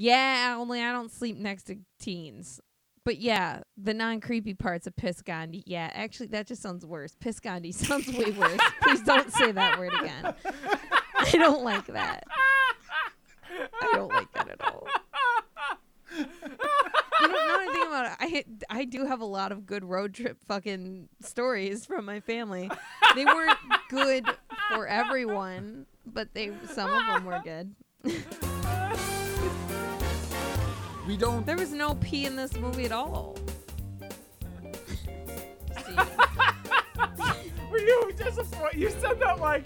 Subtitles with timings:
[0.00, 2.58] Yeah, only I don't sleep next to teens.
[3.04, 5.62] But yeah, the non creepy parts of Piss Gandhi.
[5.66, 7.14] Yeah, actually, that just sounds worse.
[7.20, 8.58] Piss Gandhi sounds way worse.
[8.80, 10.34] Please don't say that word again.
[11.18, 12.24] I don't like that.
[13.82, 14.86] I don't like that at all.
[16.16, 16.24] You
[17.28, 20.14] know, now I think about it, I I do have a lot of good road
[20.14, 22.70] trip fucking stories from my family.
[23.14, 23.58] They weren't
[23.90, 24.24] good
[24.72, 27.74] for everyone, but they some of them were good.
[31.10, 31.44] We don't.
[31.44, 33.36] There was no pee in this movie at all.
[37.68, 38.78] Were you disappointed?
[38.78, 39.64] You said that like,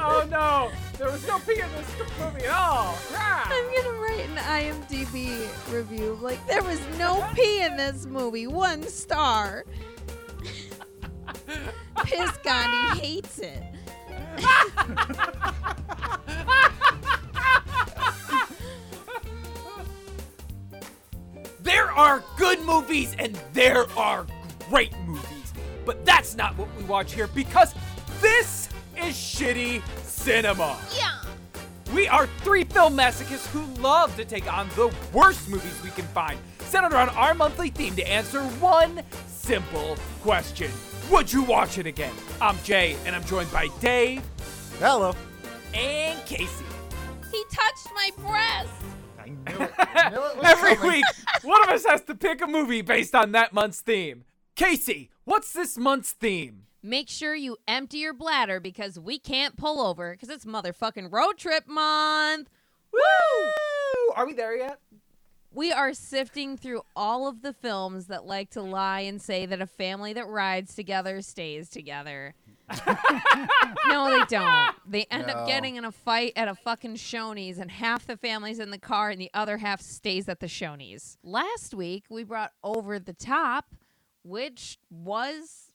[0.00, 2.96] oh no, there was no pee in this movie at all.
[3.12, 8.46] I'm gonna write an IMDb review like there was no pee in this movie.
[8.46, 9.64] One star.
[12.04, 13.64] Piss Gandhi hates it.
[21.98, 24.24] are good movies and there are
[24.70, 25.52] great movies,
[25.84, 27.74] but that's not what we watch here because
[28.20, 30.78] this is shitty cinema.
[30.96, 31.20] Yeah.
[31.92, 36.04] We are three film masochists who love to take on the worst movies we can
[36.06, 40.70] find, centered around our monthly theme to answer one simple question
[41.10, 42.14] Would you watch it again?
[42.40, 44.22] I'm Jay, and I'm joined by Dave
[44.78, 45.16] Hello.
[45.74, 46.64] and Casey.
[47.32, 48.70] He touched my breast.
[49.46, 49.72] I knew it.
[49.78, 50.92] I knew it Every coming.
[50.92, 51.04] week,
[51.42, 54.24] one of us has to pick a movie based on that month's theme.
[54.54, 56.64] Casey, what's this month's theme?
[56.82, 61.36] Make sure you empty your bladder because we can't pull over because it's motherfucking road
[61.36, 62.48] trip month.
[62.92, 64.12] Woo!
[64.16, 64.78] Are we there yet?
[65.52, 69.60] We are sifting through all of the films that like to lie and say that
[69.60, 72.34] a family that rides together stays together.
[73.88, 74.74] no, they don't.
[74.86, 75.32] They end No.
[75.34, 78.78] up getting in a fight at a fucking Shoney's, and half the family's in the
[78.78, 81.18] car, and the other half stays at the Shoney's.
[81.22, 83.74] Last week, we brought Over the Top,
[84.22, 85.70] which was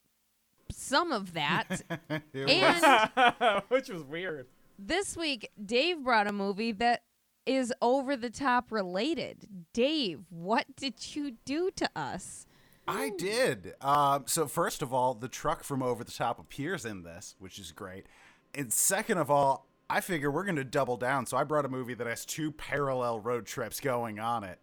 [0.70, 1.82] some of that.
[2.34, 4.46] It and Which was weird.
[4.78, 7.02] this week, Dave brought a movie that
[7.46, 9.46] is over the top related.
[9.74, 12.46] Dave, what did you do to us?
[12.86, 13.74] I did.
[13.80, 17.58] Um, so first of all, the truck from Over the Top appears in this, which
[17.58, 18.06] is great.
[18.54, 21.26] And second of all, I figure we're going to double down.
[21.26, 24.58] So I brought a movie that has two parallel road trips going on it.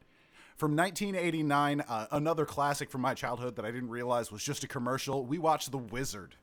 [0.56, 4.68] From 1989, uh, another classic from my childhood that I didn't realize was just a
[4.68, 5.26] commercial.
[5.26, 6.36] We watched The Wizard.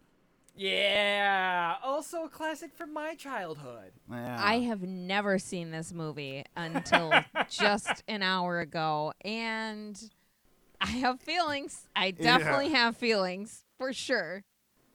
[0.56, 3.92] Yeah, also a classic from my childhood.
[4.10, 4.40] Yeah.
[4.42, 7.12] I have never seen this movie until
[7.48, 9.96] just an hour ago, and
[10.80, 11.86] I have feelings.
[11.96, 14.44] I definitely have feelings for sure.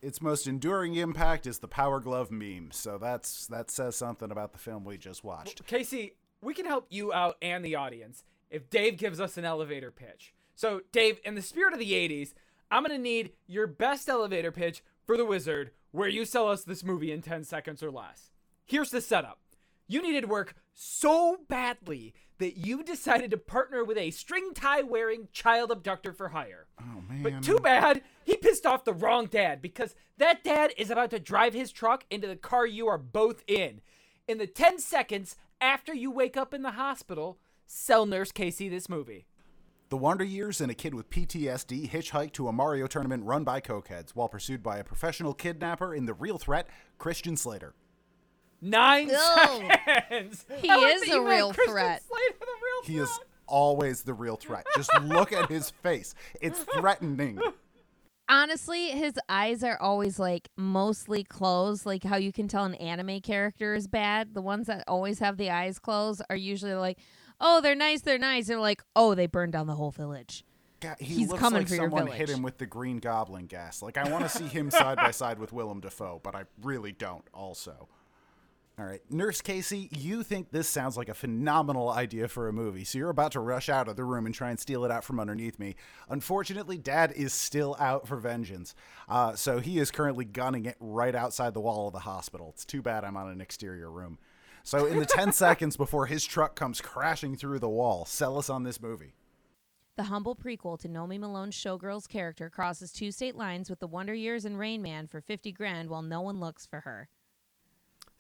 [0.02, 2.70] its most enduring impact is the Power Glove meme.
[2.72, 5.66] So that's that says something about the film we just watched.
[5.66, 9.92] Casey, we can help you out and the audience if Dave gives us an elevator
[9.92, 10.34] pitch.
[10.56, 12.34] So, Dave, in the spirit of the 80s,
[12.70, 16.64] I'm going to need your best elevator pitch for The Wizard where you sell us
[16.64, 18.32] this movie in 10 seconds or less.
[18.66, 19.40] Here's the setup
[19.88, 25.28] you needed work so badly that you decided to partner with a string tie wearing
[25.32, 26.68] child abductor for hire.
[26.80, 27.24] Oh man.
[27.24, 31.20] But too bad he pissed off the wrong dad because that dad is about to
[31.20, 33.82] drive his truck into the car you are both in.
[34.28, 38.90] In the 10 seconds after you wake up in the hospital, sell Nurse Casey this
[38.90, 39.26] movie.
[39.90, 43.62] The Wonder Years and a kid with PTSD hitchhike to a Mario tournament run by
[43.62, 46.68] cokeheads while pursued by a professional kidnapper in The Real Threat,
[46.98, 47.76] Christian Slater.
[48.64, 49.72] Nine Ugh.
[49.86, 50.46] seconds.
[50.62, 52.04] He I is that a real Christian threat.
[52.10, 54.66] Real He is always the real threat.
[54.76, 56.16] Just look at his face.
[56.42, 57.40] It's threatening.
[58.30, 63.20] Honestly, his eyes are always like mostly closed, like how you can tell an anime
[63.20, 64.34] character is bad.
[64.34, 66.98] The ones that always have the eyes closed are usually like,
[67.42, 68.48] oh, they're nice, they're nice.
[68.48, 70.46] They're like, oh, they burned down the whole village.
[70.80, 72.18] God, he He's looks coming like for your someone village.
[72.18, 73.82] hit him with the Green Goblin gas.
[73.82, 76.94] Like I want to see him side by side with Willem Dafoe, but I really
[76.94, 77.26] don't.
[77.34, 77.90] Also,
[78.80, 82.84] all right, Nurse Casey, you think this sounds like a phenomenal idea for a movie,
[82.84, 85.04] so you're about to rush out of the room and try and steal it out
[85.04, 85.76] from underneath me.
[86.10, 88.74] Unfortunately, Dad is still out for vengeance,
[89.08, 92.50] uh, so he is currently gunning it right outside the wall of the hospital.
[92.56, 94.18] It's too bad I'm on an exterior room.
[94.64, 98.50] So, in the 10 seconds before his truck comes crashing through the wall, sell us
[98.50, 99.14] on this movie.
[99.98, 104.16] The humble prequel to Nomi Malone's Showgirl's character crosses two state lines with the Wonder
[104.16, 107.10] Years and Rain Man for 50 grand while no one looks for her.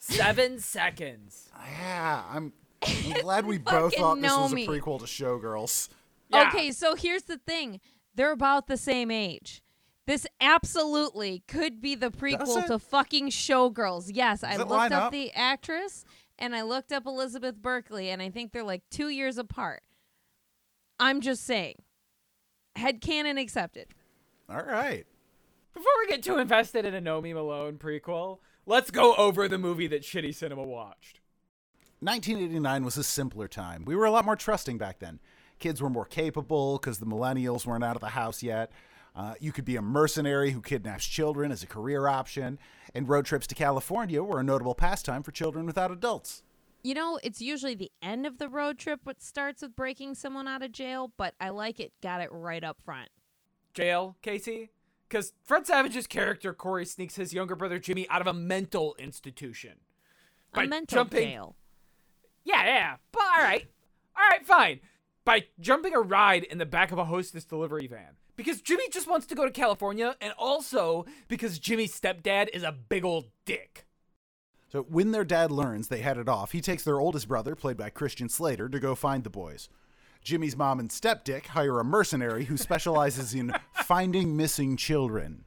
[0.05, 1.49] Seven seconds.
[1.79, 2.51] Yeah, I'm,
[2.81, 5.87] I'm glad we both Fucking thought this was a prequel to Showgirls.
[6.27, 6.49] Yeah.
[6.49, 7.79] Okay, so here's the thing.
[8.13, 9.63] They're about the same age.
[10.05, 12.67] This absolutely could be the prequel it?
[12.67, 14.11] to fucking Showgirls.
[14.13, 15.11] Yes, I it looked up up?
[15.13, 16.03] the actress
[16.37, 19.83] and I looked up Elizabeth Berkley, and I think they're like two years apart.
[20.99, 21.75] I'm just saying.
[22.75, 23.87] Headcanon accepted.
[24.49, 25.05] All right.
[25.73, 29.87] Before we get too invested in a Nomi Malone prequel, let's go over the movie
[29.87, 31.19] that Shitty Cinema watched.
[31.99, 33.85] 1989 was a simpler time.
[33.85, 35.19] We were a lot more trusting back then.
[35.59, 38.71] Kids were more capable because the millennials weren't out of the house yet.
[39.15, 42.57] Uh, you could be a mercenary who kidnaps children as a career option,
[42.93, 46.43] and road trips to California were a notable pastime for children without adults.
[46.83, 50.47] You know, it's usually the end of the road trip what starts with breaking someone
[50.47, 53.09] out of jail, but I like it got it right up front.
[53.73, 54.71] Jail, Casey?
[55.13, 59.73] Because Fred Savage's character, Corey, sneaks his younger brother, Jimmy, out of a mental institution.
[60.53, 61.55] A By mental jumping- jail.
[62.43, 62.95] Yeah, yeah.
[63.11, 63.67] But all right.
[64.17, 64.79] All right, fine.
[65.23, 68.17] By jumping a ride in the back of a hostess delivery van.
[68.35, 72.71] Because Jimmy just wants to go to California, and also because Jimmy's stepdad is a
[72.71, 73.85] big old dick.
[74.71, 77.77] So when their dad learns they had it off, he takes their oldest brother, played
[77.77, 79.69] by Christian Slater, to go find the boys.
[80.23, 85.43] Jimmy's mom and stepdick hire a mercenary who specializes in finding missing children.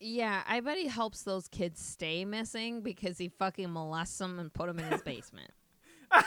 [0.00, 4.52] Yeah, I bet he helps those kids stay missing because he fucking molests them and
[4.52, 5.50] put them in his basement.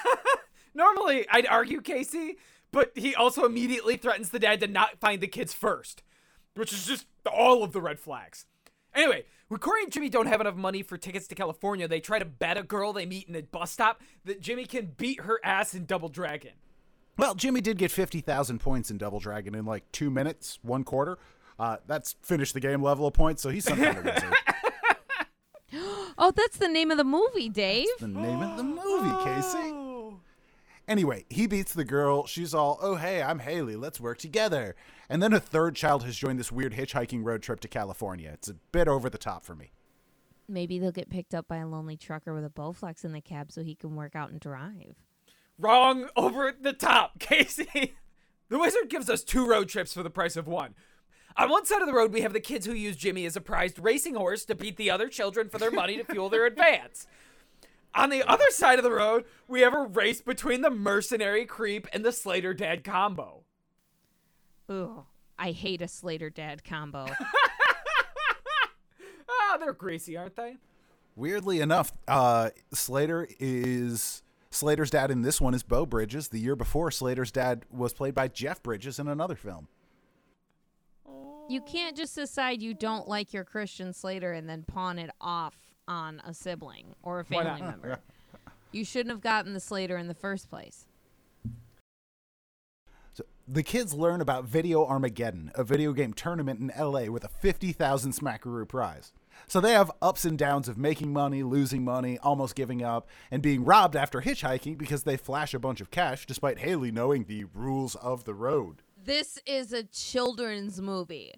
[0.74, 2.38] Normally, I'd argue Casey,
[2.72, 6.04] but he also immediately threatens the dad to not find the kids first,
[6.56, 8.46] which is just all of the red flags.
[8.94, 12.20] Anyway, when Corey and Jimmy don't have enough money for tickets to California, they try
[12.20, 15.40] to bet a girl they meet in a bus stop that Jimmy can beat her
[15.44, 16.52] ass in Double Dragon.
[17.18, 21.18] Well, Jimmy did get 50,000 points in Double Dragon in like two minutes, one quarter.
[21.60, 24.06] Uh, that's finished the game level of points, so he's some kind of
[26.18, 27.88] oh, that's the name of the movie, Dave.
[28.00, 29.82] the name of the movie, Casey.
[30.88, 32.26] Anyway, he beats the girl.
[32.26, 33.76] She's all, oh, hey, I'm Haley.
[33.76, 34.76] Let's work together.
[35.10, 38.32] And then a third child has joined this weird hitchhiking road trip to California.
[38.34, 39.72] It's a bit over the top for me.
[40.50, 43.52] Maybe they'll get picked up by a lonely trucker with a Bowflex in the cab
[43.52, 44.96] so he can work out and drive.
[45.62, 47.96] Wrong over the top, Casey.
[48.50, 50.74] The wizard gives us two road trips for the price of one.
[51.38, 53.42] On one side of the road, we have the kids who use Jimmy as a
[53.42, 57.08] prized racing horse to beat the other children for their money to fuel their advance.
[57.94, 61.88] On the other side of the road, we have a race between the mercenary creep
[61.94, 63.44] and the Slater dad combo.
[64.70, 65.06] Ooh,
[65.38, 67.08] I hate a Slater dad combo.
[69.54, 70.58] Ah, they're greasy, aren't they?
[71.16, 74.24] Weirdly enough, uh, Slater is.
[74.52, 76.28] Slater's dad in this one is Beau Bridges.
[76.28, 79.68] The year before, Slater's dad was played by Jeff Bridges in another film.
[81.50, 85.56] you can't just decide you don't like your Christian Slater and then pawn it off
[85.88, 88.00] on a sibling or a family member.
[88.72, 90.86] You shouldn't have gotten the Slater in the first place.
[93.14, 97.28] So the kids learn about Video Armageddon, a video game tournament in LA with a
[97.28, 99.12] 50,000 Smackaroo prize.
[99.48, 103.42] So they have ups and downs of making money, losing money, almost giving up, and
[103.42, 107.46] being robbed after hitchhiking because they flash a bunch of cash despite Haley knowing the
[107.54, 108.82] rules of the road.
[109.04, 111.34] This is a children's movie.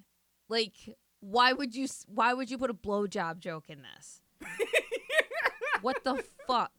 [0.49, 0.73] Like,
[1.21, 1.87] why would you?
[2.07, 4.21] Why would you put a blowjob joke in this?
[5.81, 6.71] what the fuck?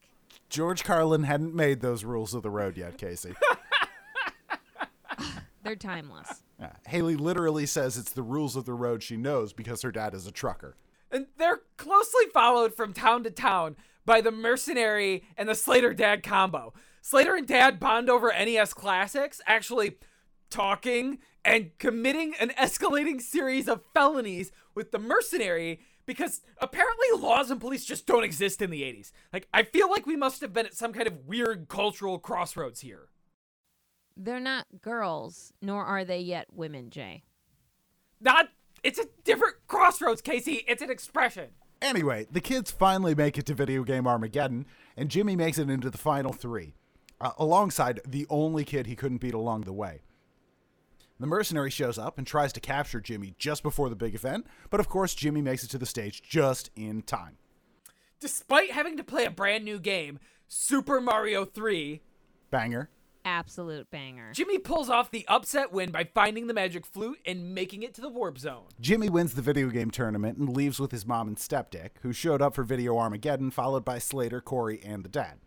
[0.48, 3.34] George Carlin hadn't made those rules of the road yet, Casey.
[5.64, 6.42] They're timeless.
[6.62, 10.14] Uh, Haley literally says it's the rules of the road she knows because her dad
[10.14, 10.76] is a trucker.
[11.14, 16.24] And they're closely followed from town to town by the mercenary and the Slater dad
[16.24, 16.74] combo.
[17.00, 19.98] Slater and dad bond over NES classics, actually
[20.50, 27.60] talking and committing an escalating series of felonies with the mercenary because apparently laws and
[27.60, 29.12] police just don't exist in the 80s.
[29.32, 32.80] Like, I feel like we must have been at some kind of weird cultural crossroads
[32.80, 33.08] here.
[34.16, 37.24] They're not girls, nor are they yet women, Jay.
[38.20, 38.48] Not,
[38.84, 40.62] it's a different crossroads, Casey.
[40.68, 41.48] It's an expression.
[41.82, 45.90] Anyway, the kids finally make it to video game Armageddon, and Jimmy makes it into
[45.90, 46.74] the final three,
[47.20, 50.02] uh, alongside the only kid he couldn't beat along the way.
[51.18, 54.80] The mercenary shows up and tries to capture Jimmy just before the big event, but
[54.80, 57.38] of course, Jimmy makes it to the stage just in time.
[58.20, 62.02] Despite having to play a brand new game, Super Mario 3,
[62.50, 62.90] Banger.
[63.24, 64.32] Absolute banger.
[64.32, 68.00] Jimmy pulls off the upset win by finding the magic flute and making it to
[68.00, 68.66] the warp zone.
[68.80, 72.42] Jimmy wins the video game tournament and leaves with his mom and stepdick, who showed
[72.42, 75.38] up for Video Armageddon, followed by Slater, Corey, and the dad.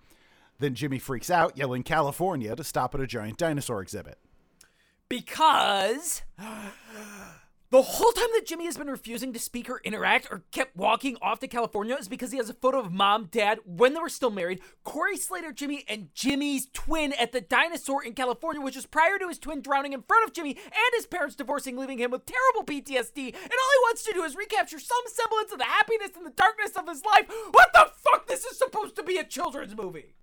[0.59, 4.17] Then Jimmy freaks out, yelling California to stop at a giant dinosaur exhibit.
[5.07, 6.23] Because
[7.69, 11.17] the whole time that Jimmy has been refusing to speak or interact or kept walking
[11.21, 14.07] off to California is because he has a photo of mom, dad, when they were
[14.07, 18.85] still married, Corey Slater, Jimmy, and Jimmy's twin at the dinosaur in California, which is
[18.85, 22.11] prior to his twin drowning in front of Jimmy and his parents divorcing, leaving him
[22.11, 23.17] with terrible PTSD.
[23.17, 26.31] And all he wants to do is recapture some semblance of the happiness and the
[26.31, 27.25] darkness of his life.
[27.51, 28.27] What the fuck?
[28.27, 30.15] This is supposed to be a children's movie.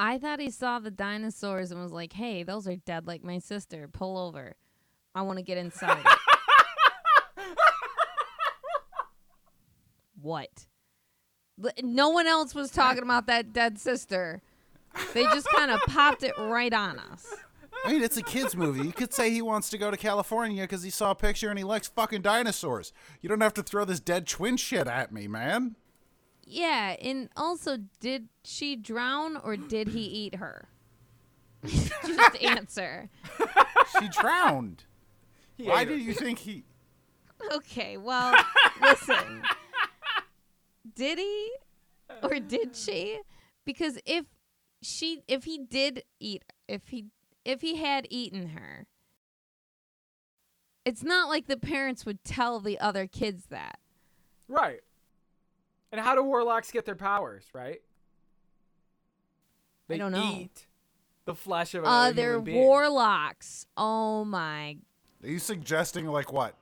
[0.00, 3.38] I thought he saw the dinosaurs and was like, "Hey, those are dead like my
[3.38, 3.86] sister.
[3.86, 4.56] Pull over.
[5.14, 6.18] I want to get inside." it."
[10.22, 10.66] What?
[11.82, 14.42] No one else was talking about that dead sister.
[15.14, 17.26] They just kind of popped it right on us.
[17.84, 18.84] I mean, it's a kids' movie.
[18.84, 21.58] You could say he wants to go to California because he saw a picture and
[21.58, 22.92] he likes fucking dinosaurs.
[23.20, 25.76] You don't have to throw this dead twin shit at me, man.
[26.44, 30.68] Yeah, and also, did she drown or did he eat her?
[31.66, 33.08] just answer.
[33.98, 34.84] She drowned.
[35.56, 36.64] He Why ate do you think he?
[37.52, 38.34] Okay, well,
[38.82, 39.42] listen.
[40.94, 41.52] Did he
[42.22, 43.20] or did she?
[43.64, 44.26] Because if
[44.82, 47.06] she if he did eat if he
[47.44, 48.86] if he had eaten her,
[50.84, 53.78] it's not like the parents would tell the other kids that.
[54.48, 54.80] Right.
[55.92, 57.80] And how do warlocks get their powers, right?
[59.88, 60.32] They don't know.
[60.36, 60.66] eat
[61.24, 62.56] the flesh of a Uh human they're being.
[62.58, 63.66] warlocks.
[63.76, 64.78] Oh my
[65.22, 66.54] Are you suggesting like what?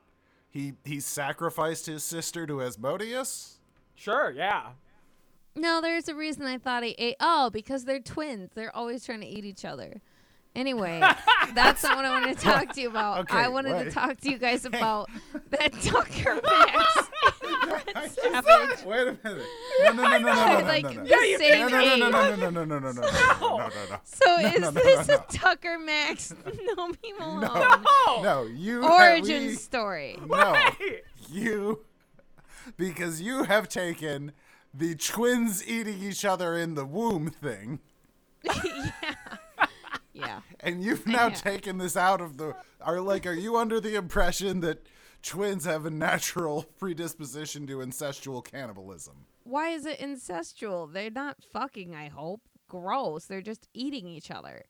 [0.51, 3.58] He he sacrificed his sister to Asmodeus?
[3.99, 4.69] Sure, yeah.
[5.57, 7.17] No, there's a reason I thought he ate.
[7.19, 8.51] Oh, because they're twins.
[8.55, 10.01] They're always trying to eat each other.
[10.55, 11.01] Anyway,
[11.55, 13.19] that's not what I wanted to talk to you about.
[13.21, 15.09] Okay, I wanted to talk to you guys about
[15.51, 17.09] that Tucker Max.
[18.85, 19.47] Wait a minute.
[19.85, 21.03] No, no, no, no, no, no, like no, no.
[21.05, 23.59] the Yeah, same No, no, no, no, no, no, no, no, no, no, no, no,
[23.59, 24.01] no, no.
[24.05, 25.25] So No, is no, no, this no, a no.
[25.31, 28.23] Tucker Max Nomi Malone No.
[28.23, 30.19] No, you origin we- story?
[30.27, 30.57] No,
[31.31, 31.85] you
[32.77, 34.33] because you have taken
[34.75, 37.81] the twins eating each other in the womb thing,
[38.45, 39.15] yeah.
[40.19, 40.41] Yeah.
[40.61, 41.41] and you've now have.
[41.41, 42.55] taken this out of the.
[42.81, 44.87] Are like, are you under the impression that
[45.23, 49.27] twins have a natural predisposition to incestual cannibalism?
[49.45, 50.93] Why is it incestual?
[50.93, 52.43] They're not fucking, I hope.
[52.69, 53.25] Gross.
[53.25, 54.65] They're just eating each other.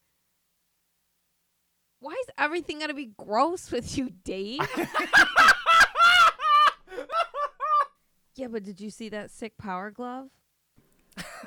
[2.00, 4.60] Why is everything gonna be gross with you, Dave?
[8.38, 10.28] Yeah, but did you see that sick power glove?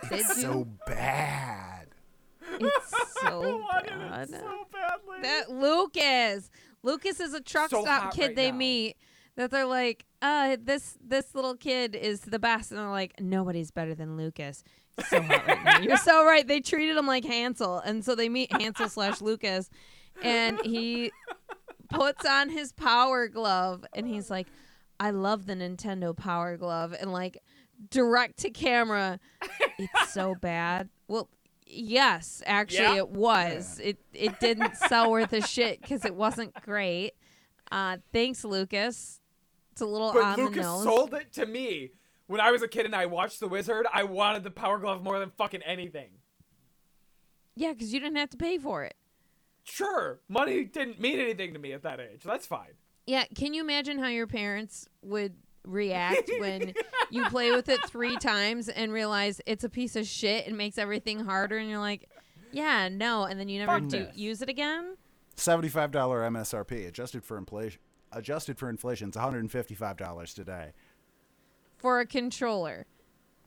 [0.10, 0.24] Did you?
[0.24, 1.88] So bad.
[2.60, 2.94] it's
[3.24, 4.30] I so wanted bad.
[4.30, 5.22] it so badly.
[5.22, 6.50] That Lucas.
[6.84, 8.58] Lucas is a truck So stop hot kid right they now.
[8.58, 8.98] meet
[9.36, 13.72] that they're like, uh, this this little kid is the best, and they're like, nobody's
[13.72, 14.64] better than Lucas.
[14.98, 15.80] He's so hot right now.
[15.80, 16.46] You're so right.
[16.48, 19.70] They treated him like Hansel, and so they meet Hansel slash Lucas,
[20.22, 21.12] and he
[21.90, 24.48] puts on his power glove, and he's like,
[25.02, 27.40] I love the Nintendo Power Glove, and like
[27.90, 29.20] direct to camera,
[29.80, 30.90] it's so bad.
[31.08, 31.28] Well,
[31.66, 32.96] yes, actually Yeah.
[32.98, 33.80] it was.
[33.84, 37.14] It it didn't sell worth a shit because it wasn't great.
[37.72, 39.20] Uh, thanks, Lucas.
[39.72, 40.84] It's a little But on the Lucas nose.
[40.84, 41.94] sold it to me.
[42.28, 45.02] When I was a kid and I watched The Wizard, I wanted the Power Glove
[45.04, 46.12] more than fucking anything.
[47.56, 48.96] yeah, because you didn't have to pay for it.
[49.64, 52.22] Sure, money didn't mean anything to me at that age.
[52.24, 52.74] That's fine.
[53.06, 55.34] Yeah, can you imagine how your parents would
[55.66, 56.74] react when
[57.10, 60.78] you play with it three times and realize it's a piece of shit and makes
[60.78, 62.10] everything harder, and you're like,
[62.52, 64.16] yeah, no, and then you never Fuck do this.
[64.18, 64.98] use it again?
[65.36, 67.80] Seventy-five dollar MSRP adjusted for inflation.
[68.12, 70.74] Adjusted for inflation, it's one hundred and fifty-five dollars today.
[71.78, 72.86] For a controller.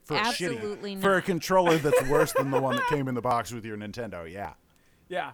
[0.04, 3.14] For a shitty- Absolutely For a controller that's worse than the one that came in
[3.14, 4.30] the box with your Nintendo.
[4.30, 4.54] Yeah.
[5.08, 5.32] Yeah.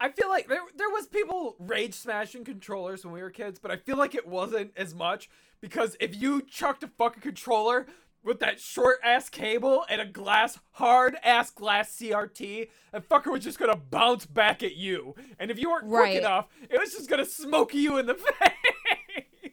[0.00, 3.70] I feel like there there was people rage smashing controllers when we were kids, but
[3.70, 7.86] I feel like it wasn't as much because if you chucked a fucking controller
[8.22, 13.44] with that short ass cable and a glass hard ass glass CRT, that fucker was
[13.44, 15.14] just gonna bounce back at you.
[15.38, 16.10] And if you weren't Right.
[16.10, 18.50] quick enough, it was just gonna smoke you in the face.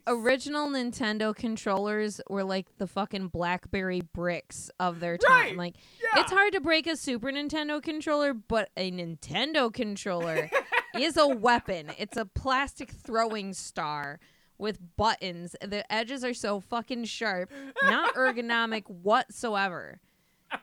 [0.06, 5.32] Original Nintendo controllers were like the fucking Blackberry bricks of their time.
[5.32, 5.58] Right.
[5.58, 6.22] Like Yeah.
[6.22, 10.50] it's hard to break a Super Nintendo controller, but a Nintendo controller
[11.00, 11.92] is a weapon.
[11.98, 14.20] It's a plastic throwing star
[14.58, 15.56] with buttons.
[15.62, 17.52] The edges are so fucking sharp,
[17.84, 20.00] not ergonomic whatsoever.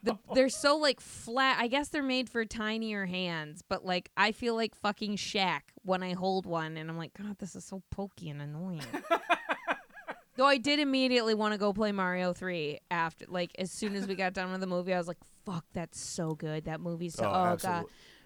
[0.03, 1.59] The, they're so like flat.
[1.61, 6.03] I guess they're made for tinier hands, but like I feel like fucking Shaq when
[6.03, 8.83] I hold one, and I'm like, God, this is so pokey and annoying.
[10.37, 14.07] Though I did immediately want to go play Mario 3 after, like, as soon as
[14.07, 16.65] we got done with the movie, I was like, fuck, that's so good.
[16.65, 17.85] That movie's so, Oh, oh, God.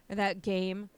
[0.09, 0.91] Or that game.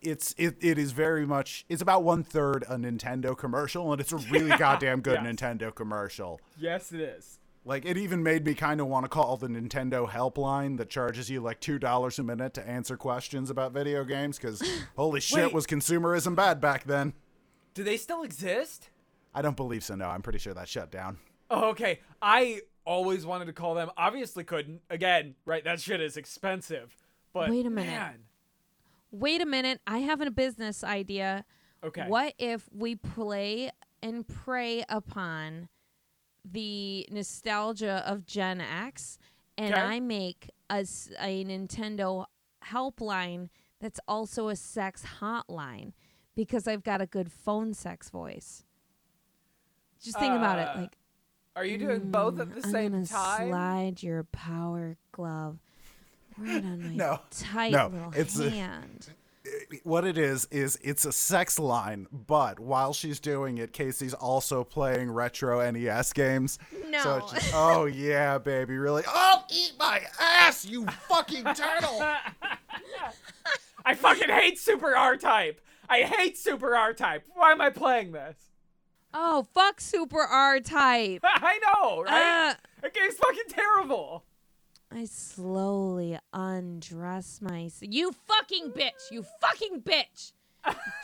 [0.00, 4.12] It's it, it is very much it's about one third a Nintendo commercial and it's
[4.12, 5.34] a really goddamn good Yes.
[5.34, 6.40] Nintendo commercial.
[6.56, 7.39] yes, it is.
[7.64, 11.28] Like it even made me kind of want to call the Nintendo helpline that charges
[11.28, 14.62] you like two dollars a minute to answer questions about video games because
[14.96, 15.52] holy shit Wait.
[15.52, 17.12] was consumerism bad back then.
[17.74, 18.88] Do they still exist?
[19.34, 19.94] I don't believe so.
[19.94, 21.18] No, I'm pretty sure that shut down.
[21.50, 22.00] Oh, okay.
[22.22, 23.90] I always wanted to call them.
[23.96, 24.80] Obviously couldn't.
[24.88, 25.62] Again, right?
[25.62, 26.96] That shit is expensive.
[27.32, 27.90] But Wait a minute.
[27.90, 28.14] man.
[29.12, 29.80] Wait a minute.
[29.86, 31.44] I have a business idea.
[31.84, 32.06] Okay.
[32.06, 33.70] What if we play
[34.02, 35.68] and prey upon
[36.44, 39.18] the nostalgia of Gen X
[39.58, 39.82] and Okay.
[39.82, 40.84] I make a
[41.44, 42.26] Nintendo
[42.64, 43.48] helpline
[43.80, 45.92] that's also a sex hotline
[46.34, 48.64] because I've got a good phone sex voice?
[50.02, 50.68] Just think about it.
[50.68, 50.96] Uh, Like,
[51.56, 53.48] Are you doing both at "Mm, the I'm same gonna time?
[53.48, 55.58] Slide your power glove
[56.38, 57.20] right on my No.
[57.30, 59.08] tight No, little it's a- hand.
[59.84, 64.64] What it is is it's a sex line, but while she's doing it, Casey's also
[64.64, 66.58] playing retro NES games.
[66.88, 67.02] No.
[67.02, 69.02] So it's just, oh yeah, baby, really?
[69.06, 72.02] Oh, eat my ass, you fucking turtle!
[73.84, 75.60] I fucking hate Super R Type.
[75.88, 77.24] I hate Super R Type.
[77.34, 78.36] Why am I playing this?
[79.12, 81.20] Oh, fuck Super R Type.
[81.24, 82.50] I know, right?
[82.50, 84.24] Uh, that game's fucking terrible.
[84.92, 87.92] I slowly undress myself.
[87.92, 89.10] You fucking bitch!
[89.10, 90.32] You fucking bitch!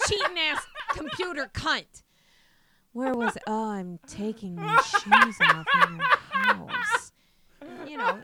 [0.09, 2.03] Cheating ass computer cunt!
[2.93, 3.37] Where was?
[3.47, 7.13] Oh, I'm taking my shoes off in your house.
[7.87, 8.19] You know,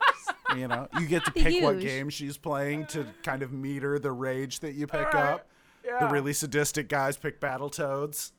[0.55, 3.99] You know, you get to The pick what game she's playing to kind of meter
[3.99, 5.47] the rage that you pick Alright, up.
[5.85, 5.99] Yeah.
[5.99, 8.31] The really sadistic guys pick Battletoads.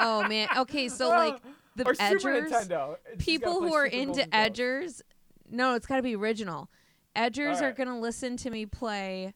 [0.00, 0.48] oh man.
[0.56, 1.40] Okay, so like
[1.76, 2.96] the or Super edgers, Nintendo.
[3.18, 5.02] People who are into edgers,
[5.52, 6.68] no, it's got to be original.
[7.14, 9.34] Edgers are gonna listen to me play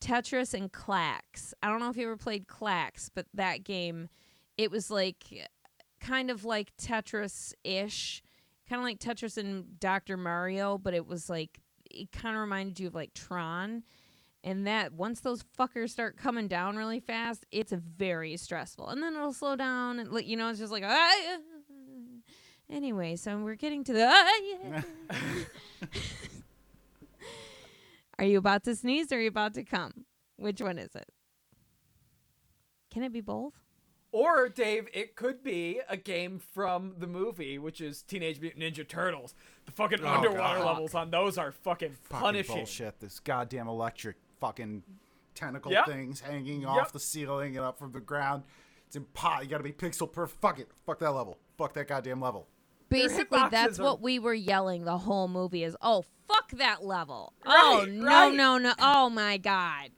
[0.00, 1.54] Tetris and Klax.
[1.62, 4.08] I don't know if you ever played Klax, but that game,
[4.56, 5.24] it was like
[6.00, 8.22] kind of like Tetris ish,
[8.68, 10.16] kind of like Tetris and Dr.
[10.16, 13.82] Mario, but it was like it kind of reminded you of like Tron.
[14.44, 18.88] And that once those fuckers start coming down really fast, it's very stressful.
[18.88, 21.36] And then it'll slow down, and like, you know, it's just like ah.
[22.70, 24.06] Anyway, so we're getting to the.
[24.10, 24.82] ah, yeah.
[28.18, 30.04] are you about to sneeze or are you about to come?
[30.36, 31.08] Which one is it?
[32.90, 33.52] Can it be both?
[34.12, 38.88] Or Dave, it could be a game from the movie, which is Teenage Mutant Ninja
[38.88, 39.34] Turtles.
[39.66, 40.66] The fucking Oh, underwater God.
[40.66, 42.56] levels on those are fucking, Fucking punishing.
[42.56, 42.98] bullshit.
[43.00, 44.82] This goddamn electric fucking
[45.34, 45.86] tentacle Yep.
[45.86, 46.70] things hanging Yep.
[46.70, 48.44] off the ceiling and up from the ground.
[48.86, 50.40] It's impo- You gotta be pixel perfect.
[50.40, 50.70] Fuck it.
[50.86, 51.38] Fuck that level.
[51.58, 52.48] Fuck that goddamn level.
[52.88, 57.32] Basically, that's are- what we were yelling the whole movie is, oh, fuck that level.
[57.46, 58.34] oh, Right, no, right.
[58.34, 58.72] no, no.
[58.78, 59.90] Oh, my God.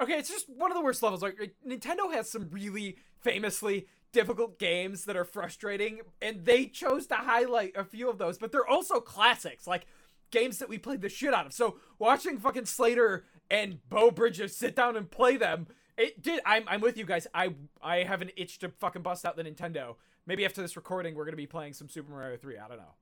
[0.00, 1.22] Okay, it's just one of the worst levels.
[1.22, 7.06] Like, like, Nintendo has some really famously difficult games that are frustrating, and they chose
[7.08, 8.38] to highlight a few of those.
[8.38, 9.86] But they're also classics, like
[10.30, 11.52] games that we played the shit out of.
[11.52, 15.66] So watching fucking Slater and Beau Bridges sit down and play them,
[15.98, 16.40] it did.
[16.46, 17.26] I'm, I'm with you guys.
[17.34, 19.96] I I have an itch to fucking bust out the Nintendo.
[20.26, 22.58] Maybe after this recording, we're gonna be playing some Super Mario 3.
[22.58, 22.94] I don't know.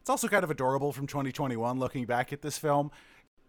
[0.00, 2.90] It's also kind of adorable from 2021 looking back at this film.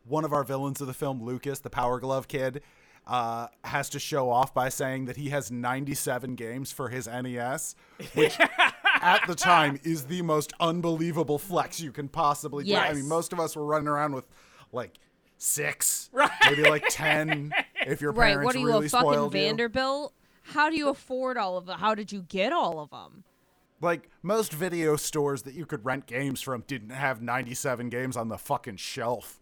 [0.05, 2.61] One of our villains of the film, Lucas, the Power Glove kid,
[3.05, 7.75] uh, has to show off by saying that he has 97 games for his NES,
[8.15, 8.37] which
[9.01, 12.75] at the time is the most unbelievable flex you can possibly do.
[12.75, 14.25] I mean, most of us were running around with
[14.71, 14.97] like
[15.37, 16.31] six, Right.
[16.45, 17.53] maybe like 10
[17.85, 18.31] if your Right.
[18.31, 19.39] parents What are you, really a fucking spoiled you.
[19.41, 20.13] Vanderbilt?
[20.53, 21.79] How do you afford all of them?
[21.79, 23.23] How did you get all of them?
[23.81, 28.29] Like most video stores that you could rent games from didn't have 97 games on
[28.29, 29.41] the fucking shelf.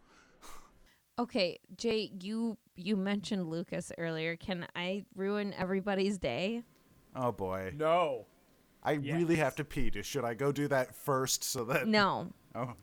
[1.18, 4.36] Okay, Jay, you you mentioned Lucas earlier.
[4.36, 6.64] Can I ruin everybody's day?
[7.16, 7.72] Oh boy.
[7.76, 8.26] No.
[8.84, 9.92] I really have to pee.
[10.02, 12.34] Should I go do that first so that No.
[12.54, 12.74] Oh.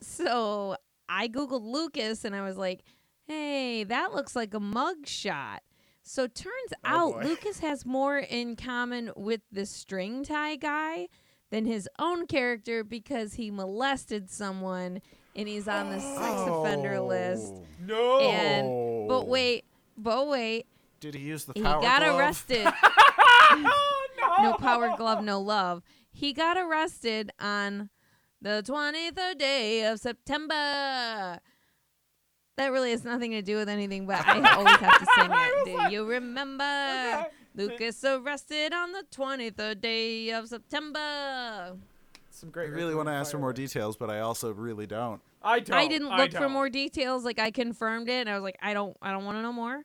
[0.00, 0.76] So
[1.08, 2.80] I googled Lucas and I was like,
[3.26, 5.62] "Hey, that looks like a mug shot."
[6.02, 7.22] So turns oh, out boy.
[7.24, 11.08] Lucas has more in common with the string tie guy
[11.50, 15.00] than his own character because he molested someone
[15.36, 17.06] and he's on the sex offender oh.
[17.06, 17.52] list.
[17.54, 17.64] Oh.
[17.86, 18.20] No.
[18.20, 19.06] And Oh.
[19.08, 19.64] but wait,
[19.96, 20.66] but wait,
[21.00, 21.80] Did he use the power?
[21.80, 22.18] he got glove?
[22.18, 22.66] arrested.
[22.66, 24.06] oh,
[24.40, 24.50] no.
[24.50, 25.82] no power glove, no love.
[26.12, 27.90] He got arrested on
[28.42, 31.40] the 23rd day of September.
[32.60, 35.88] That really has nothing to do with anything, but I always have to sing it.
[35.88, 36.62] Do you remember?
[36.62, 37.26] Okay.
[37.54, 41.78] Lucas arrested on the 23rd day of September.
[42.28, 42.66] Some great.
[42.68, 45.22] I really want to ask for more details, but I also really don't.
[45.42, 45.74] I don't.
[45.74, 47.24] I didn't look for more details.
[47.24, 49.54] Like I confirmed it, and I was like, I don't, I don't want to know
[49.54, 49.82] more.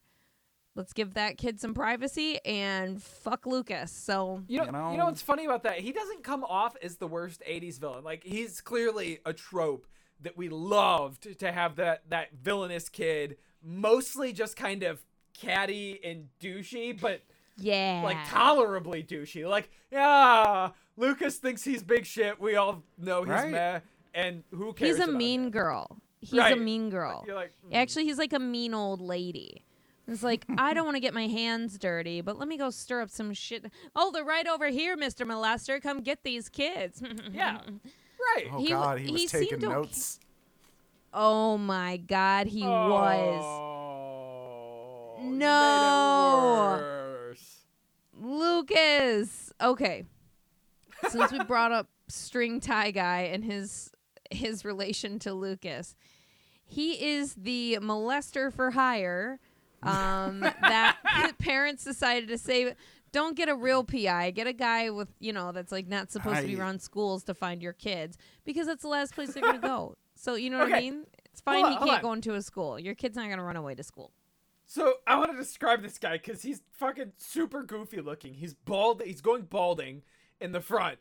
[0.75, 3.89] Let's give that kid some privacy and fuck Lucas.
[3.89, 5.05] So You know, You you know, know?
[5.05, 5.79] what's funny about that?
[5.79, 8.03] He doesn't come off as the worst '80s villain.
[8.03, 9.87] Like he's clearly a trope
[10.25, 16.27] that we loved to have that that villainous kid, mostly just kind of catty and
[16.41, 17.21] douchey, but
[17.57, 19.47] yeah, like tolerably douchey.
[19.49, 22.39] Like, yeah, Lucas thinks he's big shit.
[22.39, 23.51] We all know he's Right.
[23.51, 23.79] meh,
[24.13, 24.97] and who cares?
[24.97, 25.49] he's a mean him?
[25.51, 26.01] girl.
[26.19, 27.23] He's a mean girl.
[27.27, 27.75] You're like, mm.
[27.75, 29.63] Actually, he's like a mean old lady.
[30.07, 33.01] It's like, I don't want to get my hands dirty, but let me go stir
[33.01, 33.65] up some shit.
[33.95, 35.25] Oh, they're right over here, Mr.
[35.25, 35.81] Molester.
[35.81, 37.01] Come get these kids.
[37.31, 37.61] Yeah.
[38.35, 38.47] right.
[38.51, 39.73] Oh He God, he was he taking seemed okay.
[39.73, 40.19] notes.
[41.13, 43.43] Oh my God, he was.
[43.43, 47.03] Oh, you made it No.
[48.21, 49.53] Lucas.
[49.61, 50.05] Okay.
[51.09, 53.91] Since we brought up string tie guy and his
[54.31, 55.95] his relation to Lucas,
[56.65, 59.39] he is the molester for hire.
[59.83, 60.97] Um, that
[61.39, 62.73] parents decided to say,
[63.15, 66.41] don't get a real PI, get a guy with you know that's like not supposed
[66.41, 69.57] to be around schools to find your kids because that's the last place they're gonna
[69.75, 69.95] go.
[70.15, 71.05] So you know what I mean?
[71.31, 71.63] It's fine.
[71.63, 72.09] Hold he hold can't on.
[72.09, 72.77] go into a school.
[72.77, 74.11] Your kid's not gonna run away to school.
[74.65, 78.33] So I want to describe this guy because he's fucking super goofy looking.
[78.33, 79.01] He's bald.
[79.01, 80.01] He's going balding
[80.41, 80.97] in the front,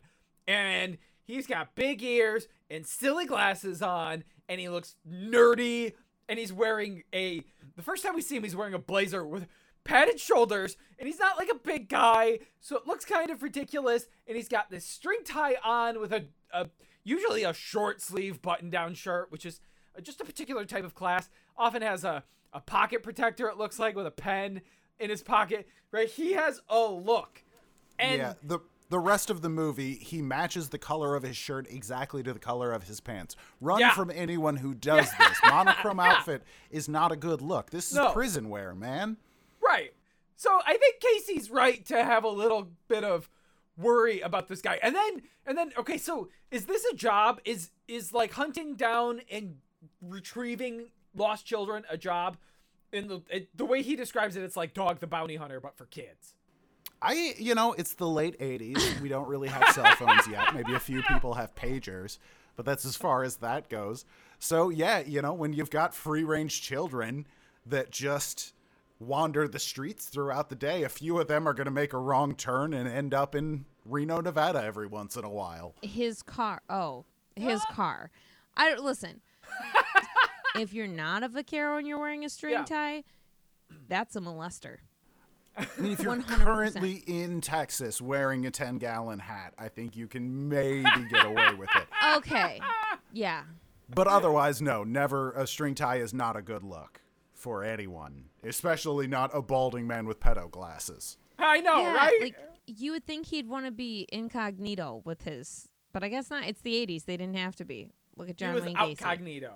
[0.47, 5.93] and he's got big ears and silly glasses on, and he looks nerdy.
[6.29, 7.43] And he's wearing a.
[7.75, 9.47] The first time we see him, he's wearing a blazer with
[9.85, 14.07] padded shoulders, and he's not like a big guy, so it looks kind of ridiculous.
[14.27, 16.67] And he's got this string tie on with a, a
[17.05, 19.61] usually a short sleeve button down shirt, which is
[20.03, 21.29] just a particular type of class.
[21.57, 23.47] Often has a a pocket protector.
[23.47, 24.61] It looks like with a pen
[24.99, 25.67] in his pocket.
[25.91, 27.43] Right, he has a look,
[27.99, 31.65] and yeah, the the rest of the movie, he matches the color of his shirt
[31.71, 33.35] exactly to the color of his pants.
[33.59, 33.91] Run Yeah.
[33.93, 35.39] from anyone who does this.
[35.43, 37.71] Monochrome outfit is not a good look.
[37.71, 38.11] This is No.
[38.13, 39.17] prison wear, man.
[40.35, 43.29] So I think Casey's right to have a little bit of
[43.77, 44.79] worry about this guy.
[44.81, 47.39] And then and then okay, so is this a job?
[47.45, 49.57] Is is like hunting down and
[50.01, 52.37] retrieving lost children a job?
[52.91, 55.75] In the it, the way he describes it, it's like Dog the Bounty Hunter, but
[55.77, 56.35] for kids.
[57.01, 58.99] I, you know, it's the late 80s.
[58.99, 60.55] We don't really have cell phones yet.
[60.55, 62.17] Maybe a few people have pagers,
[62.55, 64.05] but that's as far as that goes.
[64.39, 67.27] So, yeah, you know, when you've got free range children
[67.67, 68.54] that just
[68.99, 71.97] wander the streets throughout the day, a few of them are going to make a
[71.97, 75.75] wrong turn and end up in Reno, Nevada every once in a while.
[75.81, 76.61] his car.
[76.69, 77.05] Oh,
[77.35, 77.73] his ah.
[77.73, 78.11] car.
[78.57, 79.21] I don't listen.
[80.55, 82.63] if you're not a vaquero and you're wearing a string Yeah.
[82.63, 83.03] tie,
[83.87, 84.77] that's a molester.
[85.57, 86.25] I mean, if you're 100%.
[86.25, 91.53] currently in Texas wearing a 10 gallon hat, I think you can maybe get away
[91.57, 91.87] with it.
[92.17, 92.59] Okay.
[93.13, 93.43] Yeah.
[93.93, 95.31] But otherwise, no, never.
[95.31, 96.99] A string tie is not a good look
[97.35, 101.17] for anyone, especially not a balding man with pedo glasses.
[101.37, 102.21] I know, yeah, right?
[102.21, 106.45] Like you would think he'd want to be incognito with his, but I guess not.
[106.47, 107.89] It's the '80s; they didn't have to be.
[108.15, 108.97] Look at he John was Wayne Gacy.
[108.97, 109.51] outcognito.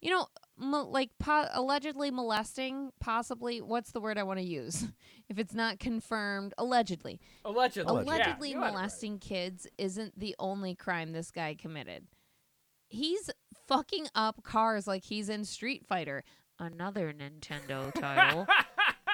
[0.00, 0.26] You know,
[0.58, 3.62] mo- like po- allegedly molesting, possibly.
[3.62, 4.86] What's the word I want to use?
[5.30, 7.20] if it's not confirmed, allegedly.
[7.44, 7.90] Allegedly.
[7.90, 8.12] Allegedly.
[8.12, 8.72] Yeah, Allegedly you had right.
[8.74, 12.06] molesting kids isn't the only crime this guy committed.
[12.88, 13.30] He's
[13.66, 16.22] fucking up cars like he's in Street Fighter,
[16.64, 18.46] another Nintendo title.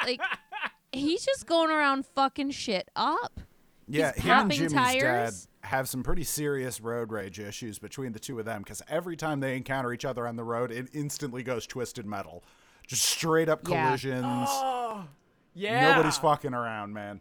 [0.04, 0.20] like
[0.92, 3.40] he's just going around fucking shit up.
[3.86, 5.48] Yeah, He's him and popping Jimmy's dad tires.
[5.62, 9.40] have some pretty serious road rage issues between the two of them because every time
[9.40, 12.44] they encounter each other on the road, it instantly goes twisted metal.
[12.86, 13.86] Just straight up Yeah.
[13.88, 14.24] collisions.
[14.26, 15.04] Oh,
[15.54, 15.90] yeah.
[15.92, 17.20] Nobody's fucking around, man.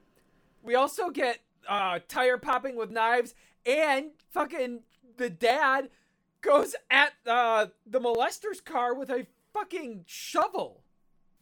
[0.61, 3.33] We also get uh, tire popping with knives,
[3.65, 4.81] and fucking
[5.17, 5.89] the dad
[6.41, 10.83] goes at uh, the molester's car with a fucking shovel.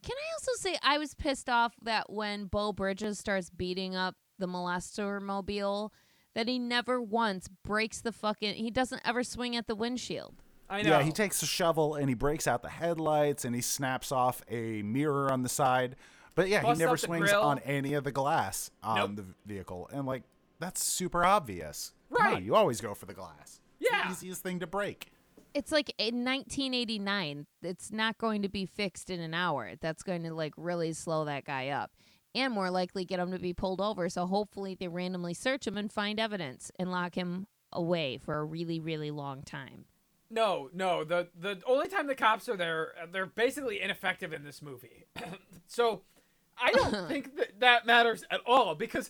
[0.04, 4.16] Can I also say I was pissed off that when Beau Bridges starts beating up
[4.40, 5.92] the molester mobile,
[6.36, 8.54] that he never once breaks the fucking.
[8.56, 10.36] He doesn't ever swing at the windshield.
[10.70, 10.92] I know.
[11.00, 14.42] Yeah, he takes a shovel and he breaks out the headlights and he snaps off
[14.50, 15.96] a mirror on the side.
[16.36, 17.42] But yeah, Busts he never swings grill.
[17.42, 19.16] on any of the glass on Nope.
[19.16, 19.90] the vehicle.
[19.92, 20.24] And like
[20.60, 21.94] that's super obvious.
[22.16, 22.44] Come on, Right.
[22.44, 23.60] you always go for the glass.
[23.80, 24.06] It's Yeah.
[24.06, 25.12] the easiest thing to break.
[25.58, 27.48] It's like in 1989.
[27.64, 29.72] It's not going to be fixed in an hour.
[29.82, 31.90] That's going to like really slow that guy up.
[32.36, 34.08] And more likely get him to be pulled over.
[34.08, 38.44] So hopefully they randomly search him and find evidence and lock him away for a
[38.44, 39.86] really, really long time.
[40.30, 41.04] No, no.
[41.04, 45.08] The the only time the cops are there, uh, they're basically ineffective in this movie.
[45.68, 46.04] so
[46.56, 49.10] I don't think that that matters at all because